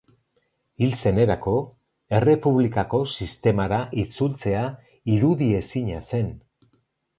[0.83, 1.53] Hil zenerako,
[2.21, 4.67] Errepublikako sistemara itzultzea
[5.19, 6.37] irudiezina zen.